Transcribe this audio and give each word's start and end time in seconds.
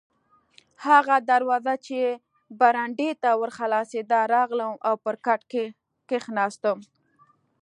هغه 0.87 1.15
دروازه 1.31 1.73
چې 1.85 1.99
برنډې 2.59 3.09
ته 3.21 3.29
ور 3.41 3.51
خلاصېده، 3.57 4.19
راغلم 4.33 4.73
او 4.87 4.93
پر 5.03 5.15
کټ 5.25 5.41
کښېناستم. 6.09 6.79